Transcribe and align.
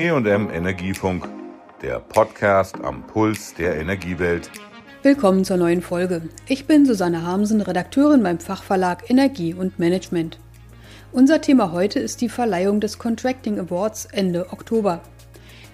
EM 0.00 0.48
Energiefunk, 0.50 1.28
der 1.82 2.00
Podcast 2.00 2.76
am 2.82 3.06
Puls 3.06 3.52
der 3.52 3.76
Energiewelt. 3.76 4.50
Willkommen 5.02 5.44
zur 5.44 5.58
neuen 5.58 5.82
Folge. 5.82 6.22
Ich 6.48 6.64
bin 6.64 6.86
Susanne 6.86 7.22
Harmsen, 7.22 7.60
Redakteurin 7.60 8.22
beim 8.22 8.38
Fachverlag 8.38 9.10
Energie 9.10 9.52
und 9.52 9.78
Management. 9.78 10.38
Unser 11.12 11.42
Thema 11.42 11.72
heute 11.72 11.98
ist 11.98 12.22
die 12.22 12.30
Verleihung 12.30 12.80
des 12.80 12.98
Contracting 12.98 13.58
Awards 13.58 14.06
Ende 14.06 14.50
Oktober. 14.54 15.02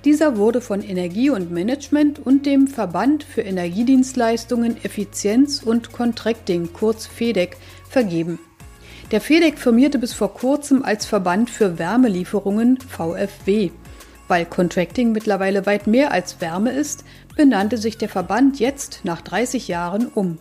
Dieser 0.04 0.36
wurde 0.36 0.60
von 0.60 0.82
Energie 0.82 1.30
und 1.30 1.52
Management 1.52 2.18
und 2.18 2.46
dem 2.46 2.66
Verband 2.66 3.22
für 3.22 3.42
Energiedienstleistungen, 3.42 4.76
Effizienz 4.82 5.62
und 5.62 5.92
Contracting, 5.92 6.72
kurz 6.72 7.06
FEDEC, 7.06 7.56
vergeben. 7.88 8.40
Der 9.12 9.20
FEDEC 9.20 9.56
firmierte 9.56 10.00
bis 10.00 10.14
vor 10.14 10.34
kurzem 10.34 10.82
als 10.82 11.06
Verband 11.06 11.48
für 11.48 11.78
Wärmelieferungen 11.78 12.80
VFW. 12.80 13.70
Weil 14.28 14.44
Contracting 14.44 15.12
mittlerweile 15.12 15.66
weit 15.66 15.86
mehr 15.86 16.12
als 16.12 16.40
Wärme 16.40 16.72
ist, 16.72 17.04
benannte 17.36 17.78
sich 17.78 17.98
der 17.98 18.08
Verband 18.08 18.58
jetzt 18.58 19.00
nach 19.04 19.20
30 19.20 19.68
Jahren 19.68 20.08
um. 20.14 20.38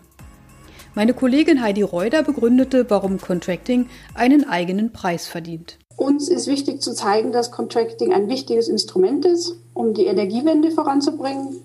Meine 0.95 1.13
Kollegin 1.13 1.61
Heidi 1.61 1.81
Reuter 1.81 2.23
begründete, 2.23 2.89
warum 2.89 3.19
Contracting 3.19 3.87
einen 4.13 4.47
eigenen 4.47 4.91
Preis 4.91 5.27
verdient. 5.27 5.77
Uns 5.97 6.29
ist 6.29 6.47
wichtig 6.47 6.81
zu 6.81 6.93
zeigen, 6.93 7.31
dass 7.31 7.51
Contracting 7.51 8.13
ein 8.13 8.29
wichtiges 8.29 8.67
Instrument 8.67 9.25
ist, 9.25 9.55
um 9.73 9.93
die 9.93 10.05
Energiewende 10.05 10.71
voranzubringen. 10.71 11.57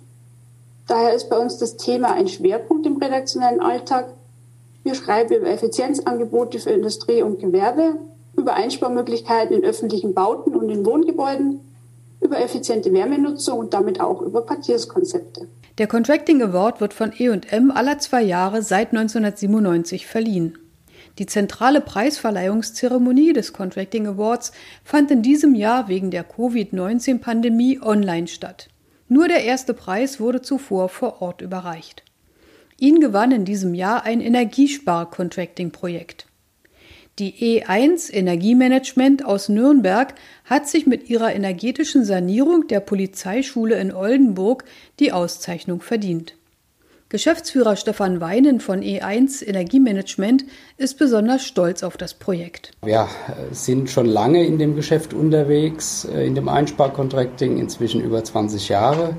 Daher 0.87 1.15
ist 1.15 1.31
bei 1.31 1.39
uns 1.39 1.59
das 1.59 1.77
Thema 1.77 2.13
ein 2.13 2.29
Schwerpunkt 2.29 2.87
im 2.87 2.97
redaktionellen 2.97 3.61
Alltag 3.61 4.09
wir 4.83 4.95
schreiben 4.95 5.35
über 5.35 5.49
Effizienzangebote 5.49 6.59
für 6.59 6.71
Industrie 6.71 7.23
und 7.23 7.39
Gewerbe, 7.39 7.97
über 8.37 8.55
Einsparmöglichkeiten 8.55 9.57
in 9.57 9.65
öffentlichen 9.65 10.15
Bauten 10.15 10.55
und 10.55 10.71
in 10.71 10.87
Wohngebäuden, 10.87 11.61
über 12.31 12.41
effiziente 12.41 12.93
Wärmenutzung 12.93 13.59
und 13.59 13.75
damit 13.75 14.01
auch 14.01 14.23
über 14.23 14.47
Quartierskonzepte. 14.47 15.49
Der 15.79 15.89
Contracting 15.89 16.41
Award 16.43 16.81
wird 16.81 16.95
von 16.95 17.13
E&M 17.13 17.73
aller 17.73 17.99
zwei 17.99 18.23
Jahre 18.23 18.63
seit 18.63 18.93
1997 18.93 20.07
verliehen. 20.07 20.57
Die 21.19 21.27
zentrale 21.27 21.81
Preisverleihungszeremonie 21.81 23.33
des 23.33 23.53
Contracting 23.53 24.07
Awards 24.07 24.53
fand 24.85 25.11
in 25.11 25.23
diesem 25.23 25.57
Jahr 25.57 25.89
wegen 25.89 26.13
der 26.13 26.23
Covid-19-Pandemie 26.23 27.81
online 27.83 28.29
statt. 28.29 28.69
Nur 29.09 29.27
der 29.27 29.43
erste 29.43 29.75
Preis 29.75 30.21
wurde 30.21 30.41
zuvor 30.41 30.89
vor 30.89 31.21
Ort 31.21 31.41
überreicht. 31.41 32.05
Ihn 32.79 33.01
gewann 33.01 33.33
in 33.33 33.45
diesem 33.45 33.75
Jahr 33.75 34.05
ein 34.05 34.21
Energiespar-Contracting-Projekt. 34.21 36.27
Die 37.21 37.61
E1 37.63 38.11
Energiemanagement 38.11 39.27
aus 39.27 39.51
Nürnberg 39.51 40.15
hat 40.47 40.67
sich 40.67 40.87
mit 40.87 41.11
ihrer 41.11 41.35
energetischen 41.35 42.03
Sanierung 42.03 42.67
der 42.67 42.81
Polizeischule 42.81 43.79
in 43.79 43.93
Oldenburg 43.93 44.65
die 45.01 45.13
Auszeichnung 45.13 45.83
verdient. 45.83 46.35
Geschäftsführer 47.11 47.77
Stefan 47.77 48.23
Weinen 48.23 48.59
von 48.59 48.81
E1 48.81 49.47
Energiemanagement 49.47 50.47
ist 50.79 50.97
besonders 50.97 51.45
stolz 51.45 51.83
auf 51.83 51.99
das 51.99 52.15
Projekt. 52.15 52.71
Wir 52.83 53.07
sind 53.51 53.91
schon 53.91 54.07
lange 54.07 54.43
in 54.47 54.57
dem 54.57 54.75
Geschäft 54.75 55.13
unterwegs, 55.13 56.07
äh, 56.07 56.27
in 56.27 56.35
dem 56.35 56.49
Einsparcontracting, 56.49 57.59
inzwischen 57.59 58.01
über 58.01 58.25
20 58.25 58.71
Jahre. 58.71 59.15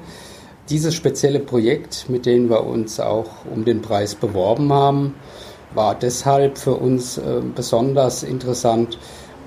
Dieses 0.69 0.95
spezielle 0.95 1.39
Projekt, 1.39 2.09
mit 2.09 2.25
dem 2.25 2.49
wir 2.49 2.65
uns 2.65 2.99
auch 2.99 3.45
um 3.53 3.63
den 3.63 3.83
Preis 3.83 4.15
beworben 4.15 4.73
haben, 4.73 5.13
war 5.73 5.95
deshalb 5.95 6.57
für 6.57 6.75
uns 6.75 7.17
äh, 7.17 7.41
besonders 7.55 8.23
interessant, 8.23 8.97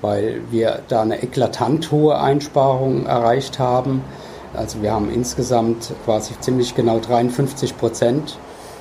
weil 0.01 0.41
wir 0.51 0.81
da 0.87 1.01
eine 1.01 1.21
eklatant 1.23 1.91
hohe 1.91 2.19
Einsparung 2.19 3.05
erreicht 3.05 3.59
haben. 3.59 4.03
Also 4.53 4.81
wir 4.81 4.93
haben 4.93 5.11
insgesamt 5.11 5.93
quasi 6.05 6.33
ziemlich 6.39 6.75
genau 6.75 6.99
53 6.99 7.77
Prozent 7.77 8.37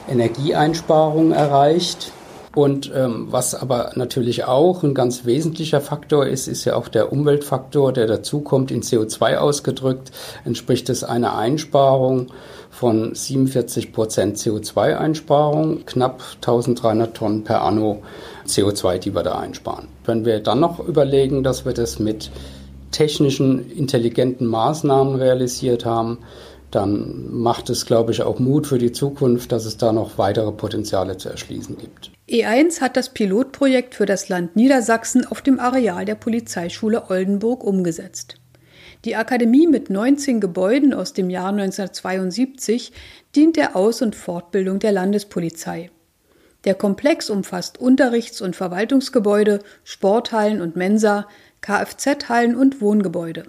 Energieeinsparung 0.08 1.32
erreicht. 1.32 2.12
Und 2.54 2.92
ähm, 2.94 3.26
was 3.30 3.54
aber 3.54 3.90
natürlich 3.96 4.44
auch 4.44 4.84
ein 4.84 4.94
ganz 4.94 5.24
wesentlicher 5.24 5.80
Faktor 5.80 6.26
ist, 6.26 6.46
ist 6.46 6.64
ja 6.64 6.76
auch 6.76 6.86
der 6.86 7.12
Umweltfaktor, 7.12 7.92
der 7.92 8.06
dazukommt, 8.06 8.70
in 8.70 8.82
CO2 8.82 9.36
ausgedrückt, 9.36 10.12
entspricht 10.44 10.88
es 10.88 11.02
einer 11.02 11.36
Einsparung 11.36 12.28
von 12.70 13.14
47 13.14 13.92
Prozent 13.92 14.36
CO2-Einsparung, 14.36 15.84
knapp 15.84 16.22
1300 16.36 17.16
Tonnen 17.16 17.44
per 17.44 17.62
Anno 17.62 18.02
CO2, 18.46 18.98
die 18.98 19.14
wir 19.14 19.22
da 19.22 19.38
einsparen. 19.38 19.88
Wenn 20.04 20.24
wir 20.24 20.40
dann 20.40 20.60
noch 20.60 20.78
überlegen, 20.78 21.42
dass 21.42 21.64
wir 21.64 21.72
das 21.72 21.98
mit 21.98 22.30
technischen, 22.92 23.68
intelligenten 23.70 24.46
Maßnahmen 24.46 25.16
realisiert 25.16 25.84
haben, 25.84 26.18
dann 26.70 27.32
macht 27.32 27.70
es, 27.70 27.86
glaube 27.86 28.12
ich, 28.12 28.22
auch 28.22 28.38
Mut 28.38 28.66
für 28.66 28.78
die 28.78 28.92
Zukunft, 28.92 29.52
dass 29.52 29.64
es 29.64 29.76
da 29.76 29.92
noch 29.92 30.18
weitere 30.18 30.52
Potenziale 30.52 31.16
zu 31.16 31.28
erschließen 31.28 31.76
gibt. 31.78 32.13
E1 32.28 32.80
hat 32.80 32.96
das 32.96 33.10
Pilotprojekt 33.10 33.94
für 33.94 34.06
das 34.06 34.30
Land 34.30 34.56
Niedersachsen 34.56 35.26
auf 35.26 35.42
dem 35.42 35.60
Areal 35.60 36.06
der 36.06 36.14
Polizeischule 36.14 37.10
Oldenburg 37.10 37.62
umgesetzt. 37.62 38.36
Die 39.04 39.14
Akademie 39.14 39.66
mit 39.66 39.90
19 39.90 40.40
Gebäuden 40.40 40.94
aus 40.94 41.12
dem 41.12 41.28
Jahr 41.28 41.50
1972 41.50 42.92
dient 43.36 43.56
der 43.56 43.76
Aus- 43.76 44.00
und 44.00 44.16
Fortbildung 44.16 44.78
der 44.78 44.92
Landespolizei. 44.92 45.90
Der 46.64 46.74
Komplex 46.74 47.28
umfasst 47.28 47.78
Unterrichts- 47.78 48.40
und 48.40 48.56
Verwaltungsgebäude, 48.56 49.58
Sporthallen 49.84 50.62
und 50.62 50.76
Mensa, 50.76 51.28
Kfz-Hallen 51.60 52.56
und 52.56 52.80
Wohngebäude. 52.80 53.44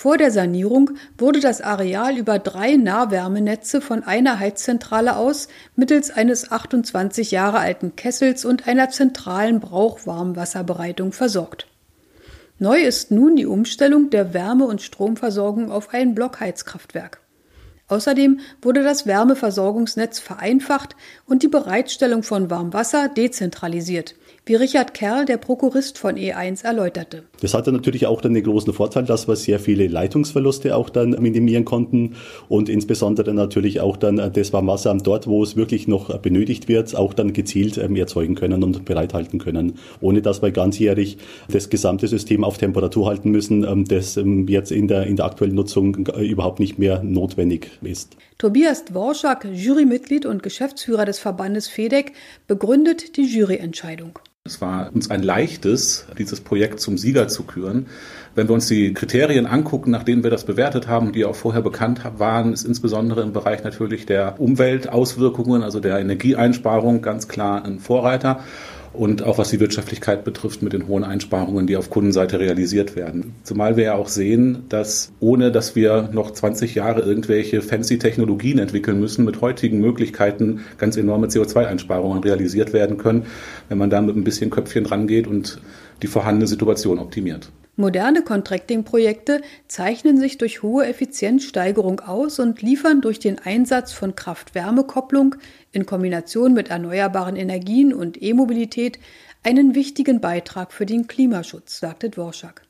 Vor 0.00 0.16
der 0.16 0.30
Sanierung 0.30 0.92
wurde 1.18 1.40
das 1.40 1.60
Areal 1.60 2.18
über 2.18 2.38
drei 2.38 2.76
Nahwärmenetze 2.76 3.80
von 3.80 4.04
einer 4.04 4.38
Heizzentrale 4.38 5.16
aus 5.16 5.48
mittels 5.74 6.12
eines 6.12 6.52
28 6.52 7.32
Jahre 7.32 7.58
alten 7.58 7.96
Kessels 7.96 8.44
und 8.44 8.68
einer 8.68 8.90
zentralen 8.90 9.58
Brauchwarmwasserbereitung 9.58 11.10
versorgt. 11.10 11.66
Neu 12.60 12.80
ist 12.80 13.10
nun 13.10 13.34
die 13.34 13.46
Umstellung 13.46 14.08
der 14.10 14.32
Wärme- 14.34 14.66
und 14.66 14.82
Stromversorgung 14.82 15.72
auf 15.72 15.92
ein 15.92 16.14
Blockheizkraftwerk. 16.14 17.20
Außerdem 17.88 18.38
wurde 18.62 18.84
das 18.84 19.04
Wärmeversorgungsnetz 19.04 20.20
vereinfacht 20.20 20.94
und 21.26 21.42
die 21.42 21.48
Bereitstellung 21.48 22.22
von 22.22 22.50
Warmwasser 22.50 23.08
dezentralisiert– 23.08 24.14
wie 24.48 24.54
Richard 24.54 24.94
Kerl, 24.94 25.24
der 25.24 25.36
Prokurist 25.36 25.98
von 25.98 26.16
E1, 26.16 26.64
erläuterte. 26.64 27.24
Das 27.40 27.54
hatte 27.54 27.70
natürlich 27.70 28.06
auch 28.06 28.20
dann 28.20 28.34
den 28.34 28.44
großen 28.44 28.72
Vorteil, 28.72 29.04
dass 29.04 29.28
wir 29.28 29.36
sehr 29.36 29.60
viele 29.60 29.86
Leitungsverluste 29.86 30.74
auch 30.74 30.90
dann 30.90 31.10
minimieren 31.10 31.64
konnten 31.64 32.16
und 32.48 32.68
insbesondere 32.68 33.34
natürlich 33.34 33.80
auch 33.80 33.96
dann 33.96 34.32
das 34.32 34.52
Warmwasser 34.52 34.96
dort, 34.96 35.26
wo 35.26 35.42
es 35.42 35.56
wirklich 35.56 35.86
noch 35.86 36.16
benötigt 36.18 36.68
wird, 36.68 36.96
auch 36.96 37.14
dann 37.14 37.32
gezielt 37.32 37.78
ähm, 37.78 37.96
erzeugen 37.96 38.34
können 38.34 38.64
und 38.64 38.84
bereithalten 38.84 39.38
können, 39.38 39.74
ohne 40.00 40.22
dass 40.22 40.42
wir 40.42 40.50
ganzjährig 40.50 41.18
das 41.50 41.68
gesamte 41.68 42.08
System 42.08 42.44
auf 42.44 42.58
Temperatur 42.58 43.06
halten 43.06 43.30
müssen, 43.30 43.64
ähm, 43.64 43.84
das 43.84 44.16
ähm, 44.16 44.48
jetzt 44.48 44.72
in 44.72 44.88
der, 44.88 45.06
in 45.06 45.16
der 45.16 45.26
aktuellen 45.26 45.54
Nutzung 45.54 46.06
äh, 46.08 46.26
überhaupt 46.26 46.60
nicht 46.60 46.78
mehr 46.78 47.02
notwendig 47.02 47.70
ist. 47.82 48.16
Tobias 48.38 48.84
Dworschak, 48.84 49.44
Jurymitglied 49.44 50.24
und 50.24 50.42
Geschäftsführer 50.42 51.04
des 51.04 51.18
Verbandes 51.18 51.68
FEDEC, 51.68 52.12
begründet 52.46 53.16
die 53.16 53.24
Juryentscheidung. 53.24 54.18
Es 54.48 54.62
war 54.62 54.90
uns 54.94 55.10
ein 55.10 55.22
leichtes, 55.22 56.06
dieses 56.16 56.40
Projekt 56.40 56.80
zum 56.80 56.96
Sieger 56.96 57.28
zu 57.28 57.42
küren. 57.42 57.86
Wenn 58.34 58.48
wir 58.48 58.54
uns 58.54 58.66
die 58.66 58.94
Kriterien 58.94 59.44
angucken, 59.44 59.90
nach 59.90 60.04
denen 60.04 60.22
wir 60.22 60.30
das 60.30 60.44
bewertet 60.44 60.88
haben, 60.88 61.12
die 61.12 61.26
auch 61.26 61.36
vorher 61.36 61.60
bekannt 61.60 62.00
waren, 62.16 62.54
ist 62.54 62.64
insbesondere 62.64 63.20
im 63.20 63.34
Bereich 63.34 63.62
natürlich 63.62 64.06
der 64.06 64.40
Umweltauswirkungen, 64.40 65.62
also 65.62 65.80
der 65.80 65.98
Energieeinsparung 65.98 67.02
ganz 67.02 67.28
klar 67.28 67.62
ein 67.62 67.78
Vorreiter 67.78 68.40
und 68.92 69.22
auch 69.22 69.38
was 69.38 69.50
die 69.50 69.60
Wirtschaftlichkeit 69.60 70.24
betrifft 70.24 70.62
mit 70.62 70.72
den 70.72 70.88
hohen 70.88 71.04
Einsparungen, 71.04 71.66
die 71.66 71.76
auf 71.76 71.90
Kundenseite 71.90 72.40
realisiert 72.40 72.96
werden. 72.96 73.34
Zumal 73.44 73.76
wir 73.76 73.84
ja 73.84 73.94
auch 73.94 74.08
sehen, 74.08 74.64
dass 74.68 75.12
ohne 75.20 75.52
dass 75.52 75.76
wir 75.76 76.10
noch 76.12 76.30
20 76.30 76.74
Jahre 76.74 77.00
irgendwelche 77.00 77.62
fancy 77.62 77.98
Technologien 77.98 78.58
entwickeln 78.58 79.00
müssen, 79.00 79.24
mit 79.24 79.40
heutigen 79.40 79.80
Möglichkeiten 79.80 80.60
ganz 80.78 80.96
enorme 80.96 81.28
CO2-Einsparungen 81.28 82.22
realisiert 82.22 82.72
werden 82.72 82.98
können, 82.98 83.26
wenn 83.68 83.78
man 83.78 83.90
da 83.90 84.00
mit 84.00 84.16
ein 84.16 84.24
bisschen 84.24 84.50
Köpfchen 84.50 84.86
rangeht 84.86 85.26
und 85.26 85.60
die 86.02 86.06
vorhandene 86.06 86.46
Situation 86.46 86.98
optimiert. 86.98 87.50
Moderne 87.80 88.22
Contracting-Projekte 88.22 89.40
zeichnen 89.68 90.18
sich 90.18 90.36
durch 90.36 90.64
hohe 90.64 90.84
Effizienzsteigerung 90.84 92.00
aus 92.00 92.40
und 92.40 92.60
liefern 92.60 93.00
durch 93.00 93.20
den 93.20 93.38
Einsatz 93.38 93.92
von 93.92 94.16
Kraft-Wärme-Kopplung 94.16 95.36
in 95.70 95.86
Kombination 95.86 96.54
mit 96.54 96.70
erneuerbaren 96.70 97.36
Energien 97.36 97.94
und 97.94 98.20
E-Mobilität 98.20 98.98
einen 99.44 99.76
wichtigen 99.76 100.20
Beitrag 100.20 100.72
für 100.72 100.86
den 100.86 101.06
Klimaschutz, 101.06 101.78
sagte 101.78 102.10
Dworschak. 102.10 102.62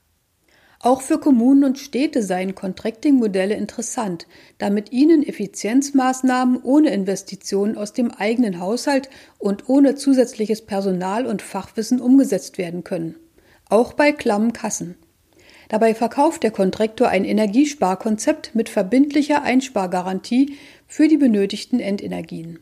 Auch 0.78 1.00
für 1.00 1.18
Kommunen 1.18 1.64
und 1.64 1.78
Städte 1.78 2.22
seien 2.22 2.54
Contracting-Modelle 2.54 3.54
interessant, 3.54 4.26
da 4.58 4.68
mit 4.68 4.92
ihnen 4.92 5.22
Effizienzmaßnahmen 5.22 6.60
ohne 6.62 6.90
Investitionen 6.90 7.78
aus 7.78 7.94
dem 7.94 8.10
eigenen 8.10 8.60
Haushalt 8.60 9.08
und 9.38 9.70
ohne 9.70 9.94
zusätzliches 9.94 10.66
Personal 10.66 11.24
und 11.24 11.40
Fachwissen 11.40 11.98
umgesetzt 11.98 12.58
werden 12.58 12.84
können 12.84 13.14
auch 13.68 13.92
bei 13.92 14.12
klammen 14.12 14.52
Kassen. 14.52 14.96
Dabei 15.68 15.94
verkauft 15.94 16.42
der 16.42 16.50
Kontraktor 16.50 17.08
ein 17.08 17.24
Energiesparkonzept 17.24 18.54
mit 18.54 18.68
verbindlicher 18.68 19.42
Einspargarantie 19.42 20.56
für 20.86 21.08
die 21.08 21.18
benötigten 21.18 21.78
Endenergien. 21.78 22.58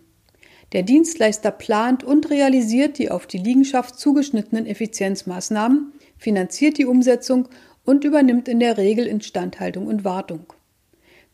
Der 0.73 0.83
Dienstleister 0.83 1.53
plant 1.53 2.03
und 2.03 2.31
realisiert 2.31 2.99
die 2.99 3.11
auf 3.11 3.27
die 3.29 3.39
Liegenschaft 3.39 3.99
zugeschnittenen 3.99 4.67
Effizienzmaßnahmen, 4.67 5.93
finanziert 6.19 6.79
die 6.79 6.87
Umsetzung 6.87 7.49
und 7.85 8.03
übernimmt 8.03 8.49
in 8.49 8.59
der 8.59 8.77
Regel 8.77 9.07
Instandhaltung 9.07 9.87
und 9.87 10.05
Wartung. 10.05 10.53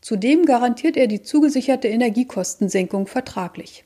Zudem 0.01 0.45
garantiert 0.45 0.97
er 0.97 1.07
die 1.07 1.23
zugesicherte 1.23 1.87
Energiekostensenkung 1.87 3.07
vertraglich. 3.07 3.83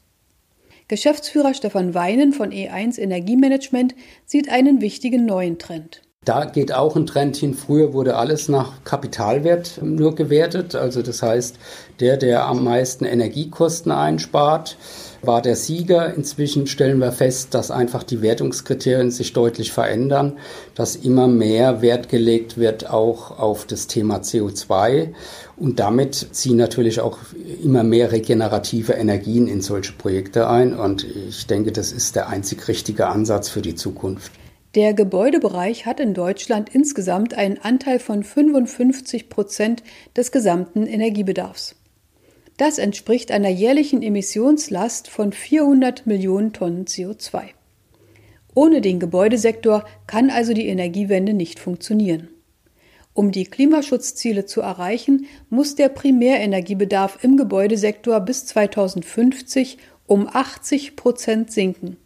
Geschäftsführer 0.90 1.54
Stefan 1.54 1.94
Weinen 1.94 2.32
von 2.32 2.52
E1 2.52 2.98
Energiemanagement 2.98 3.94
sieht 4.26 4.50
einen 4.50 4.80
wichtigen 4.80 5.26
neuen 5.26 5.60
Trend. 5.60 6.02
Da 6.24 6.46
geht 6.46 6.74
auch 6.74 6.96
ein 6.96 7.06
Trend 7.06 7.38
hin. 7.38 7.54
Früher 7.54 7.94
wurde 7.94 8.18
alles 8.18 8.50
nach 8.50 8.84
Kapitalwert 8.84 9.80
nur 9.82 10.16
gewertet. 10.16 10.76
Also 10.76 11.02
das 11.02 11.22
heißt, 11.22 11.58
der, 12.00 12.18
der 12.18 12.46
am 12.46 12.64
meisten 12.64 13.06
Energiekosten 13.06 13.92
einspart, 13.92 14.78
war 15.22 15.42
der 15.42 15.56
Sieger. 15.56 16.14
Inzwischen 16.14 16.68
stellen 16.68 17.00
wir 17.00 17.12
fest, 17.12 17.54
dass 17.54 17.72
einfach 17.72 18.04
die 18.04 18.22
Wertungskriterien 18.22 19.10
sich 19.10 19.34
deutlich 19.34 19.72
verändern, 19.72 20.38
dass 20.76 20.96
immer 20.96 21.28
mehr 21.28 21.82
Wert 21.82 22.10
gelegt 22.10 22.58
wird 22.58 22.90
auch 22.90 23.40
auf 23.40 23.66
das 23.66 23.88
Thema 23.88 24.18
CO2 24.18 25.14
und 25.56 25.80
damit 25.80 26.16
ziehen 26.32 26.58
natürlich 26.58 27.00
auch 27.00 27.18
immer 27.64 27.84
mehr 27.84 28.12
regenerative 28.12 28.94
Energien 28.94 29.48
in 29.48 29.62
solche 29.62 29.94
Projekte 29.94 30.48
ein 30.50 30.74
und 30.74 31.04
ich 31.04 31.48
denke, 31.48 31.72
das 31.72 31.92
ist 31.92 32.16
der 32.16 32.30
einzig 32.30 32.68
richtige 32.68 33.08
Ansatz 33.08 33.50
für 33.50 33.62
die 33.62 33.76
Zukunft. 33.76 34.32
Der 34.76 34.94
Gebäudebereich 34.94 35.86
hat 35.86 36.00
in 36.00 36.14
Deutschland 36.14 36.70
insgesamt 36.74 37.34
einen 37.34 37.58
Anteil 37.58 38.00
von 38.00 38.24
55 38.24 39.30
Prozent 39.30 39.84
des 40.16 40.32
gesamten 40.32 40.86
Energiebedarfs. 40.86 41.76
Das 42.58 42.78
entspricht 42.78 43.32
einer 43.32 43.50
jährlichen 43.50 44.02
Emissionslast 44.02 45.10
von 45.10 45.32
400 45.32 46.06
Millionen 46.08 46.54
Tonnen 46.54 46.86
CO2. 46.86 47.44
Ohne 48.56 48.82
den 48.82 49.00
Gebäudesektor 49.00 49.86
kann 50.08 50.30
also 50.30 50.54
die 50.54 50.68
Energiewende 50.68 51.34
nicht 51.34 51.60
funktionieren. 51.60 52.30
Um 53.18 53.32
die 53.32 53.46
Klimaschutzziele 53.46 54.46
zu 54.46 54.62
erreichen, 54.62 55.26
muss 55.50 55.74
der 55.74 55.90
Primärenergiebedarf 55.90 57.24
im 57.24 57.36
Gebäudesektor 57.36 58.20
bis 58.20 58.46
2050 58.46 59.80
um 60.06 60.30
80 60.32 60.96
Prozent 60.96 61.52
sinken. 61.52 61.98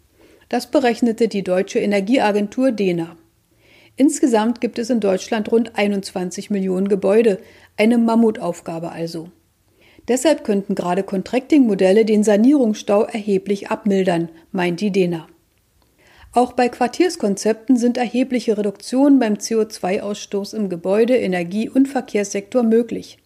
Das 0.48 0.72
berechnete 0.72 1.28
die 1.28 1.44
deutsche 1.44 1.80
Energieagentur 1.80 2.72
DENA. 2.72 3.18
Insgesamt 3.98 4.62
gibt 4.62 4.80
es 4.80 4.90
in 4.90 5.02
Deutschland 5.02 5.52
rund 5.52 5.76
21 5.76 6.50
Millionen 6.50 6.88
Gebäude, 6.88 7.40
eine 7.76 7.98
Mammutaufgabe 7.98 8.94
also. 8.94 9.32
Deshalb 10.08 10.46
könnten 10.46 10.76
gerade 10.76 11.04
Contracting-Modelle 11.04 12.06
den 12.06 12.24
Sanierungsstau 12.24 13.04
erheblich 13.04 13.70
abmildern, 13.70 14.30
meint 14.54 14.80
die 14.80 14.92
DENA. 14.92 15.28
Auch 16.34 16.54
bei 16.54 16.70
Quartierskonzepten 16.70 17.76
sind 17.76 17.98
erhebliche 17.98 18.58
Reduktionen 18.58 19.20
beim 19.20 19.34
CO2-Ausstoß 19.34 20.56
im 20.56 20.70
Gebäude-, 20.70 21.18
Energie- 21.18 21.70
und 21.70 21.90
Verkehrssektor 21.90 22.64
möglich. 22.64 23.18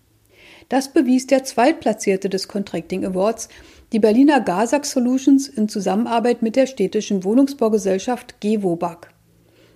Das 0.70 0.92
bewies 0.92 1.28
der 1.28 1.44
Zweitplatzierte 1.44 2.30
des 2.30 2.48
Contracting 2.48 3.06
Awards, 3.06 3.50
die 3.92 4.00
Berliner 4.00 4.42
Gasak 4.42 4.88
Solutions 4.88 5.48
in 5.48 5.70
Zusammenarbeit 5.70 6.42
mit 6.42 6.56
der 6.56 6.66
städtischen 6.66 7.24
Wohnungsbaugesellschaft 7.24 8.40
GEWOBAG. 8.40 9.10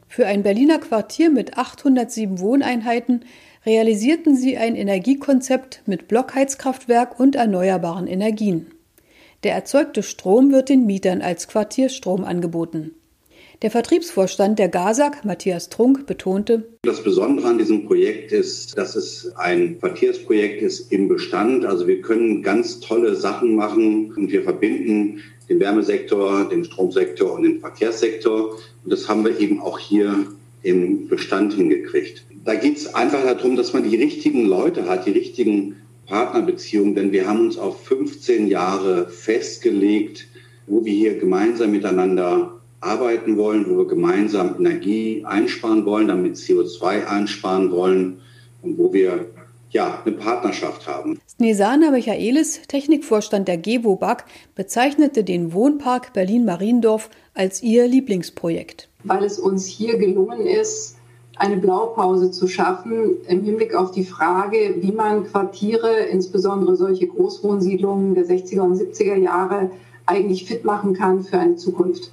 Für 0.08 0.26
ein 0.26 0.42
Berliner 0.42 0.80
Quartier 0.80 1.30
mit 1.30 1.56
807 1.56 2.40
Wohneinheiten 2.40 3.26
realisierten 3.64 4.36
sie 4.36 4.58
ein 4.58 4.76
Energiekonzept 4.76 5.84
mit 5.86 6.08
Blockheizkraftwerk 6.08 7.20
und 7.20 7.36
erneuerbaren 7.36 8.08
Energien. 8.08 8.72
Der 9.44 9.54
erzeugte 9.54 10.02
Strom 10.02 10.52
wird 10.52 10.70
den 10.70 10.88
Mietern 10.88 11.22
als 11.22 11.48
Quartierstrom 11.48 12.24
angeboten. 12.24 12.96
Der 13.62 13.72
Vertriebsvorstand 13.72 14.58
der 14.58 14.70
GASAG, 14.70 15.26
Matthias 15.26 15.68
Trunk, 15.68 16.06
betonte, 16.06 16.64
Das 16.84 17.04
Besondere 17.04 17.48
an 17.48 17.58
diesem 17.58 17.86
Projekt 17.86 18.32
ist, 18.32 18.78
dass 18.78 18.96
es 18.96 19.34
ein 19.36 19.78
Quartiersprojekt 19.82 20.62
ist 20.62 20.94
im 20.94 21.10
Bestand. 21.10 21.66
Also 21.66 21.86
wir 21.86 22.02
können 22.02 22.42
ganz 22.42 22.80
tolle 22.80 23.18
Sachen 23.18 23.56
machen 23.56 24.14
und 24.16 24.32
wir 24.32 24.44
verbinden 24.44 25.20
den 25.50 25.60
Wärmesektor, 25.60 26.48
den 26.48 26.64
Stromsektor 26.64 27.34
und 27.34 27.44
den 27.44 27.60
Verkehrssektor. 27.60 28.58
Und 28.86 28.94
das 28.94 29.10
haben 29.10 29.26
wir 29.26 29.38
eben 29.38 29.60
auch 29.60 29.78
hier 29.78 30.26
im 30.64 31.10
Bestand 31.10 31.54
hingekriegt. 31.54 32.24
Da 32.46 32.56
geht 32.56 32.78
es 32.78 32.96
einfach 32.96 33.24
darum, 33.26 33.58
dass 33.58 33.74
man 33.74 33.84
die 33.84 33.98
richtigen 33.98 34.46
Leute 34.46 34.88
hat, 34.88 35.06
die 35.06 35.12
richtigen 35.12 35.76
Partnerbeziehungen, 36.06 36.96
denn 36.96 37.12
wir 37.12 37.28
haben 37.28 37.42
uns 37.42 37.58
auf 37.58 37.84
15 37.84 38.48
Jahre 38.48 39.10
festgelegt, 39.10 40.28
wo 40.66 40.86
wir 40.86 40.94
hier 40.94 41.20
gemeinsam 41.20 41.72
miteinander 41.72 42.59
arbeiten 42.82 43.38
wollen, 43.38 43.70
wo 43.70 43.78
wir 43.80 43.88
gemeinsam 43.88 44.56
Energie 44.58 45.24
einsparen 45.26 45.86
wollen, 45.86 46.08
damit 46.08 46.36
CO2 46.36 47.06
einsparen 47.06 47.72
wollen 47.72 48.22
und 48.62 48.78
wo 48.78 48.94
wir 48.94 49.26
ja, 49.72 50.02
eine 50.04 50.16
Partnerschaft 50.16 50.88
haben. 50.88 51.20
Snesana 51.30 51.92
Michaelis, 51.92 52.62
Technikvorstand 52.68 53.48
der 53.48 53.58
GEWOBAG, 53.58 54.26
bezeichnete 54.56 55.24
den 55.24 55.54
Wohnpark 55.54 56.14
Berlin-Mariendorf 56.14 57.10
als 57.34 57.62
ihr 57.62 57.88
Lieblingsprojekt. 57.88 58.90
Weil 59.04 59.24
es 59.24 59.38
uns 59.38 59.66
hier 59.66 59.98
gelungen 59.98 60.48
ist, 60.48 60.96
eine 61.36 61.58
Blaupause 61.58 62.32
zu 62.32 62.48
schaffen 62.48 63.18
im 63.28 63.44
Hinblick 63.44 63.74
auf 63.74 63.92
die 63.92 64.04
Frage, 64.04 64.76
wie 64.82 64.92
man 64.92 65.24
Quartiere, 65.24 66.08
insbesondere 66.12 66.76
solche 66.76 67.08
Großwohnsiedlungen 67.08 68.14
der 68.14 68.26
60er 68.26 68.62
und 68.62 68.76
70er 68.76 69.16
Jahre, 69.16 69.72
eigentlich 70.06 70.46
fit 70.46 70.66
machen 70.66 70.94
kann 70.94 71.24
für 71.24 71.38
eine 71.38 71.56
Zukunft. 71.56 72.12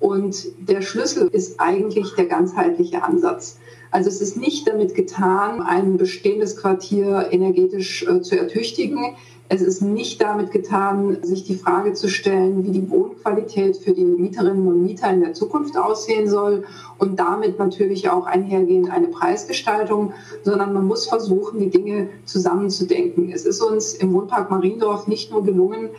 Und 0.00 0.46
der 0.58 0.80
Schlüssel 0.80 1.28
ist 1.28 1.60
eigentlich 1.60 2.14
der 2.14 2.24
ganzheitliche 2.24 3.04
Ansatz. 3.04 3.58
Also 3.90 4.08
es 4.08 4.20
ist 4.20 4.36
nicht 4.36 4.66
damit 4.66 4.94
getan, 4.94 5.60
ein 5.60 5.98
bestehendes 5.98 6.56
Quartier 6.56 7.28
energetisch 7.30 8.06
äh, 8.06 8.22
zu 8.22 8.38
ertüchtigen. 8.38 9.14
Es 9.48 9.62
ist 9.62 9.82
nicht 9.82 10.22
damit 10.22 10.52
getan, 10.52 11.18
sich 11.22 11.42
die 11.42 11.56
Frage 11.56 11.92
zu 11.92 12.08
stellen, 12.08 12.64
wie 12.64 12.70
die 12.70 12.88
Wohnqualität 12.88 13.76
für 13.76 13.92
die 13.92 14.04
Mieterinnen 14.04 14.68
und 14.68 14.84
Mieter 14.84 15.12
in 15.12 15.22
der 15.22 15.34
Zukunft 15.34 15.76
aussehen 15.76 16.30
soll 16.30 16.64
und 16.98 17.18
damit 17.18 17.58
natürlich 17.58 18.08
auch 18.08 18.26
einhergehend 18.26 18.90
eine 18.90 19.08
Preisgestaltung, 19.08 20.12
sondern 20.44 20.72
man 20.72 20.86
muss 20.86 21.06
versuchen, 21.08 21.58
die 21.58 21.70
Dinge 21.70 22.10
zusammenzudenken. 22.24 23.32
Es 23.32 23.44
ist 23.44 23.60
uns 23.60 23.94
im 23.94 24.14
Wohnpark 24.14 24.52
Mariendorf 24.52 25.08
nicht 25.08 25.32
nur 25.32 25.42
gelungen, 25.42 25.90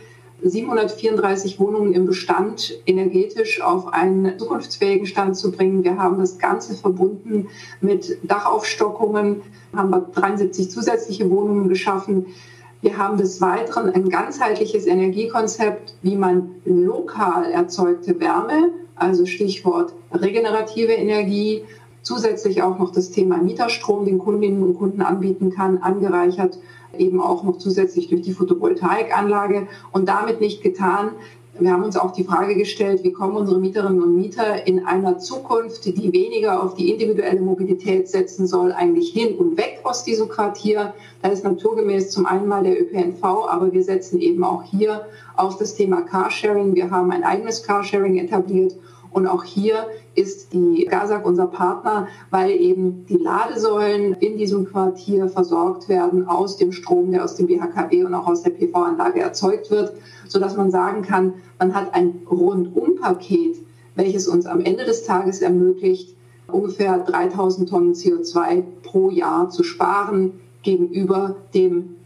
734 0.44 1.60
Wohnungen 1.60 1.92
im 1.92 2.06
Bestand 2.06 2.74
energetisch 2.86 3.60
auf 3.60 3.92
einen 3.92 4.38
zukunftsfähigen 4.38 5.06
Stand 5.06 5.36
zu 5.36 5.52
bringen. 5.52 5.84
Wir 5.84 5.96
haben 5.96 6.18
das 6.18 6.38
Ganze 6.38 6.74
verbunden 6.74 7.48
mit 7.80 8.18
Dachaufstockungen, 8.22 9.42
haben 9.74 9.90
wir 9.90 10.00
73 10.00 10.70
zusätzliche 10.70 11.30
Wohnungen 11.30 11.68
geschaffen. 11.68 12.26
Wir 12.80 12.98
haben 12.98 13.16
des 13.16 13.40
Weiteren 13.40 13.90
ein 13.90 14.08
ganzheitliches 14.08 14.86
Energiekonzept, 14.86 15.94
wie 16.02 16.16
man 16.16 16.56
lokal 16.64 17.50
erzeugte 17.52 18.18
Wärme, 18.18 18.72
also 18.96 19.24
Stichwort 19.26 19.92
regenerative 20.12 20.92
Energie, 20.92 21.62
zusätzlich 22.02 22.62
auch 22.62 22.78
noch 22.80 22.90
das 22.90 23.10
Thema 23.10 23.38
Mieterstrom 23.38 24.04
den 24.04 24.18
Kundinnen 24.18 24.64
und 24.64 24.74
Kunden 24.74 25.02
anbieten 25.02 25.50
kann, 25.50 25.78
angereichert 25.78 26.58
eben 26.98 27.20
auch 27.20 27.42
noch 27.42 27.58
zusätzlich 27.58 28.08
durch 28.08 28.22
die 28.22 28.32
Photovoltaikanlage 28.32 29.68
und 29.92 30.08
damit 30.08 30.40
nicht 30.40 30.62
getan. 30.62 31.12
Wir 31.58 31.70
haben 31.72 31.84
uns 31.84 31.98
auch 31.98 32.12
die 32.12 32.24
Frage 32.24 32.54
gestellt, 32.54 33.04
wie 33.04 33.12
kommen 33.12 33.36
unsere 33.36 33.60
Mieterinnen 33.60 34.02
und 34.02 34.16
Mieter 34.16 34.66
in 34.66 34.86
einer 34.86 35.18
Zukunft, 35.18 35.84
die 35.84 36.12
weniger 36.12 36.62
auf 36.62 36.74
die 36.74 36.90
individuelle 36.90 37.40
Mobilität 37.42 38.08
setzen 38.08 38.46
soll, 38.46 38.72
eigentlich 38.72 39.10
hin 39.10 39.36
und 39.36 39.58
weg 39.58 39.80
aus 39.84 40.02
diesem 40.02 40.30
Quartier. 40.30 40.94
Da 41.20 41.28
ist 41.28 41.44
naturgemäß 41.44 42.10
zum 42.10 42.24
einen 42.24 42.48
mal 42.48 42.64
der 42.64 42.80
ÖPNV, 42.80 43.22
aber 43.22 43.70
wir 43.70 43.84
setzen 43.84 44.18
eben 44.18 44.42
auch 44.44 44.62
hier 44.62 45.02
auf 45.36 45.58
das 45.58 45.74
Thema 45.74 46.00
Carsharing. 46.00 46.74
Wir 46.74 46.90
haben 46.90 47.10
ein 47.10 47.22
eigenes 47.22 47.62
Carsharing 47.62 48.16
etabliert 48.16 48.74
und 49.12 49.26
auch 49.26 49.44
hier 49.44 49.86
ist 50.14 50.52
die 50.52 50.86
GASAG 50.86 51.24
unser 51.24 51.46
Partner, 51.46 52.08
weil 52.30 52.50
eben 52.50 53.06
die 53.06 53.16
Ladesäulen 53.16 54.14
in 54.14 54.36
diesem 54.36 54.66
Quartier 54.66 55.28
versorgt 55.28 55.88
werden 55.88 56.26
aus 56.28 56.56
dem 56.56 56.72
Strom, 56.72 57.12
der 57.12 57.24
aus 57.24 57.36
dem 57.36 57.46
BHKW 57.46 58.04
und 58.04 58.14
auch 58.14 58.26
aus 58.26 58.42
der 58.42 58.50
PV-Anlage 58.50 59.20
erzeugt 59.20 59.70
wird, 59.70 59.94
sodass 60.28 60.56
man 60.56 60.70
sagen 60.70 61.02
kann, 61.02 61.34
man 61.58 61.74
hat 61.74 61.94
ein 61.94 62.22
Rundumpaket, 62.30 63.56
welches 63.94 64.28
uns 64.28 64.46
am 64.46 64.60
Ende 64.60 64.84
des 64.84 65.04
Tages 65.04 65.42
ermöglicht, 65.42 66.16
ungefähr 66.48 66.98
3000 66.98 67.68
Tonnen 67.68 67.94
CO2 67.94 68.62
pro 68.82 69.10
Jahr 69.10 69.50
zu 69.50 69.62
sparen 69.62 70.40
gegenüber 70.62 71.36
dem 71.54 71.96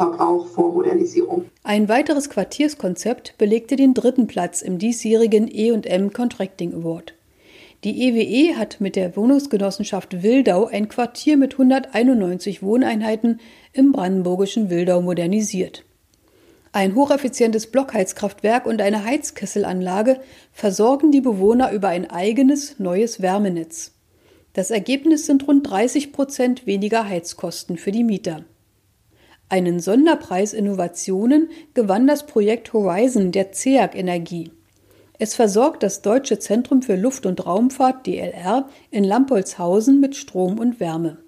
Verbrauch 0.00 0.46
vor 0.46 0.72
Modernisierung. 0.72 1.44
Ein 1.62 1.90
weiteres 1.90 2.30
Quartierskonzept 2.30 3.34
belegte 3.36 3.76
den 3.76 3.92
dritten 3.92 4.26
Platz 4.26 4.62
im 4.62 4.78
diesjährigen 4.78 5.46
E&M 5.46 6.14
Contracting 6.14 6.72
Award. 6.72 7.12
Die 7.84 8.08
EWE 8.08 8.22
e 8.22 8.54
hat 8.54 8.80
mit 8.80 8.96
der 8.96 9.14
Wohnungsgenossenschaft 9.14 10.22
Wildau 10.22 10.64
ein 10.64 10.88
Quartier 10.88 11.36
mit 11.36 11.52
191 11.52 12.62
Wohneinheiten 12.62 13.40
im 13.74 13.92
brandenburgischen 13.92 14.70
Wildau 14.70 15.02
modernisiert. 15.02 15.84
Ein 16.72 16.94
hocheffizientes 16.94 17.66
Blockheizkraftwerk 17.66 18.64
und 18.64 18.80
eine 18.80 19.04
Heizkesselanlage 19.04 20.18
versorgen 20.50 21.12
die 21.12 21.20
Bewohner 21.20 21.72
über 21.72 21.88
ein 21.88 22.10
eigenes 22.10 22.78
neues 22.78 23.20
Wärmenetz. 23.20 23.92
Das 24.54 24.70
Ergebnis 24.70 25.26
sind 25.26 25.46
rund 25.46 25.68
30 25.68 26.10
Prozent 26.10 26.66
weniger 26.66 27.06
Heizkosten 27.06 27.76
für 27.76 27.92
die 27.92 28.04
Mieter. 28.04 28.46
Einen 29.50 29.80
Sonderpreis 29.80 30.52
Innovationen 30.52 31.50
gewann 31.74 32.06
das 32.06 32.24
Projekt 32.24 32.72
Horizon 32.72 33.32
der 33.32 33.50
CEAG 33.50 33.96
Energie. 33.96 34.52
Es 35.18 35.34
versorgt 35.34 35.82
das 35.82 36.02
Deutsche 36.02 36.38
Zentrum 36.38 36.82
für 36.82 36.94
Luft- 36.94 37.26
und 37.26 37.44
Raumfahrt 37.44 38.06
DLR 38.06 38.68
in 38.92 39.02
Lampolzhausen 39.02 39.98
mit 39.98 40.14
Strom 40.14 40.60
und 40.60 40.78
Wärme. 40.78 41.18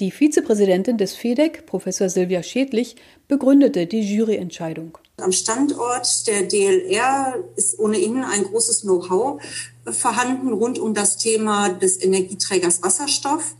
Die 0.00 0.10
Vizepräsidentin 0.10 0.96
des 0.96 1.14
FEDEC, 1.16 1.66
Professor 1.66 2.08
Silvia 2.08 2.42
Schädlich, 2.42 2.96
begründete 3.28 3.86
die 3.86 4.00
Juryentscheidung. 4.00 4.96
Am 5.18 5.30
Standort 5.30 6.26
der 6.26 6.44
DLR 6.44 7.34
ist 7.56 7.78
ohnehin 7.78 8.24
ein 8.24 8.44
großes 8.44 8.80
Know-how 8.80 9.40
vorhanden 9.84 10.50
rund 10.50 10.78
um 10.78 10.94
das 10.94 11.18
Thema 11.18 11.68
des 11.68 12.02
Energieträgers 12.02 12.82
Wasserstoff. 12.82 13.54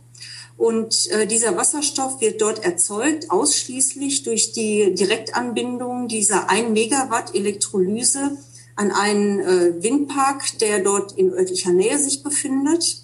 Und 0.57 1.11
äh, 1.11 1.27
dieser 1.27 1.57
Wasserstoff 1.57 2.21
wird 2.21 2.41
dort 2.41 2.63
erzeugt 2.63 3.29
ausschließlich 3.29 4.23
durch 4.23 4.53
die 4.53 4.93
Direktanbindung 4.93 6.07
dieser 6.07 6.49
1 6.49 6.69
Megawatt 6.69 7.35
Elektrolyse 7.35 8.37
an 8.75 8.91
einen 8.91 9.39
äh, 9.39 9.83
Windpark, 9.83 10.57
der 10.59 10.79
dort 10.79 11.17
in 11.17 11.31
örtlicher 11.31 11.71
Nähe 11.71 11.97
sich 11.99 12.23
befindet. 12.23 13.03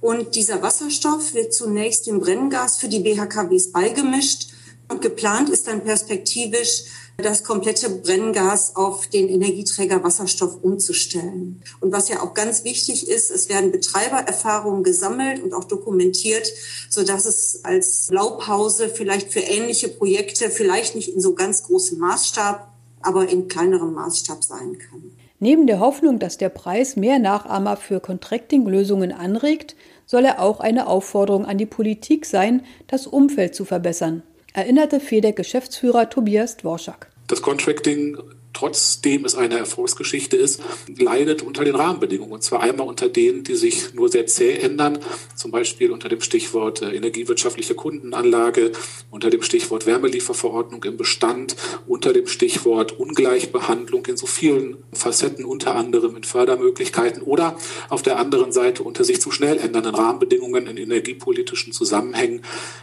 Und 0.00 0.36
dieser 0.36 0.62
Wasserstoff 0.62 1.34
wird 1.34 1.54
zunächst 1.54 2.06
dem 2.06 2.20
Brenngas 2.20 2.76
für 2.76 2.88
die 2.88 3.00
BHKWs 3.00 3.72
beigemischt. 3.72 4.48
Und 4.88 5.02
geplant 5.02 5.48
ist 5.48 5.66
dann 5.66 5.82
perspektivisch, 5.82 6.84
das 7.18 7.44
komplette 7.44 7.88
Brenngas 7.88 8.76
auf 8.76 9.06
den 9.06 9.28
Energieträger 9.28 10.04
Wasserstoff 10.04 10.58
umzustellen. 10.62 11.62
Und 11.80 11.92
was 11.92 12.08
ja 12.08 12.22
auch 12.22 12.34
ganz 12.34 12.64
wichtig 12.64 13.08
ist, 13.08 13.30
es 13.30 13.48
werden 13.48 13.72
Betreibererfahrungen 13.72 14.82
gesammelt 14.82 15.42
und 15.42 15.54
auch 15.54 15.64
dokumentiert, 15.64 16.46
so 16.90 17.04
dass 17.04 17.24
es 17.24 17.60
als 17.64 18.08
Blaupause 18.10 18.90
vielleicht 18.90 19.32
für 19.32 19.40
ähnliche 19.40 19.88
Projekte, 19.88 20.50
vielleicht 20.50 20.94
nicht 20.94 21.08
in 21.08 21.20
so 21.20 21.34
ganz 21.34 21.62
großem 21.62 21.98
Maßstab, 21.98 22.68
aber 23.00 23.28
in 23.28 23.48
kleinerem 23.48 23.94
Maßstab 23.94 24.44
sein 24.44 24.78
kann. 24.78 25.10
Neben 25.38 25.66
der 25.66 25.80
Hoffnung, 25.80 26.18
dass 26.18 26.38
der 26.38 26.48
Preis 26.48 26.96
mehr 26.96 27.18
Nachahmer 27.18 27.76
für 27.76 28.00
Contracting-Lösungen 28.00 29.12
anregt, 29.12 29.76
soll 30.06 30.24
er 30.24 30.40
auch 30.40 30.60
eine 30.60 30.86
Aufforderung 30.86 31.44
an 31.44 31.58
die 31.58 31.66
Politik 31.66 32.26
sein, 32.26 32.64
das 32.86 33.06
Umfeld 33.06 33.54
zu 33.54 33.64
verbessern, 33.64 34.22
erinnerte 34.56 35.00
FEDEC-Geschäftsführer 35.00 36.08
Tobias 36.08 36.56
Dworschak. 36.56 37.10
Das 37.26 37.42
Contracting 37.42 38.16
trotzdem 38.56 39.26
es 39.26 39.34
eine 39.34 39.58
Erfolgsgeschichte 39.58 40.38
ist, 40.38 40.62
leidet 40.96 41.42
unter 41.42 41.62
den 41.62 41.74
Rahmenbedingungen. 41.74 42.32
Und 42.32 42.42
zwar 42.42 42.62
einmal 42.62 42.88
unter 42.88 43.10
denen, 43.10 43.44
die 43.44 43.54
sich 43.54 43.92
nur 43.92 44.08
sehr 44.08 44.26
zäh 44.26 44.54
ändern, 44.54 44.98
zum 45.34 45.50
Beispiel 45.50 45.92
unter 45.92 46.08
dem 46.08 46.22
Stichwort 46.22 46.80
äh, 46.80 46.94
energiewirtschaftliche 46.94 47.74
Kundenanlage, 47.74 48.72
unter 49.10 49.28
dem 49.28 49.42
Stichwort 49.42 49.84
Wärmelieferverordnung 49.84 50.82
im 50.84 50.96
Bestand, 50.96 51.54
unter 51.86 52.14
dem 52.14 52.26
Stichwort 52.26 52.98
Ungleichbehandlung 52.98 54.06
in 54.06 54.16
so 54.16 54.26
vielen 54.26 54.78
Facetten, 54.90 55.44
unter 55.44 55.74
anderem 55.74 56.16
in 56.16 56.24
Fördermöglichkeiten 56.24 57.22
oder 57.22 57.58
auf 57.90 58.00
der 58.00 58.18
anderen 58.18 58.52
Seite 58.52 58.84
unter 58.84 59.04
sich 59.04 59.20
zu 59.20 59.30
schnell 59.30 59.58
ändernden 59.58 59.94
Rahmenbedingungen 59.94 60.66
in 60.66 60.78
energiepolitischen 60.78 61.74
Zusammenhängen, 61.74 62.40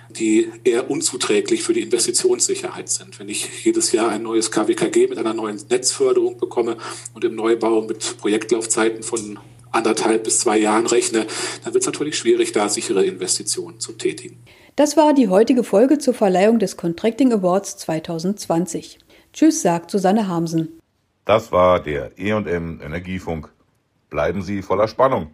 die 0.09 0.51
eher 0.63 0.91
unzuträglich 0.91 1.63
für 1.63 1.73
die 1.73 1.81
Investitionssicherheit 1.81 2.89
sind. 2.89 3.19
Wenn 3.19 3.29
ich 3.29 3.65
jedes 3.65 3.91
Jahr 3.91 4.09
ein 4.09 4.21
neues 4.21 4.51
KWKG 4.51 5.07
mit 5.07 5.17
einer 5.17 5.33
neuen 5.33 5.62
Netzförderung 5.69 6.37
bekomme 6.37 6.77
und 7.13 7.23
im 7.23 7.35
Neubau 7.35 7.81
mit 7.81 8.17
Projektlaufzeiten 8.17 9.03
von 9.03 9.39
anderthalb 9.71 10.23
bis 10.23 10.39
zwei 10.39 10.57
Jahren 10.57 10.85
rechne, 10.85 11.25
dann 11.63 11.73
wird 11.73 11.83
es 11.83 11.87
natürlich 11.87 12.17
schwierig, 12.17 12.51
da 12.51 12.69
sichere 12.69 13.05
Investitionen 13.05 13.79
zu 13.79 13.93
tätigen. 13.93 14.37
Das 14.75 14.97
war 14.97 15.13
die 15.13 15.27
heutige 15.27 15.63
Folge 15.63 15.99
zur 15.99 16.13
Verleihung 16.13 16.59
des 16.59 16.77
Contracting 16.77 17.31
Awards 17.33 17.77
2020. 17.77 18.99
Tschüss, 19.33 19.61
sagt 19.61 19.91
Susanne 19.91 20.27
Hamsen. 20.27 20.79
Das 21.25 21.51
war 21.51 21.81
der 21.81 22.17
E&M 22.17 22.81
Energiefunk. 22.81 23.49
Bleiben 24.09 24.41
Sie 24.41 24.61
voller 24.61 24.87
Spannung. 24.87 25.33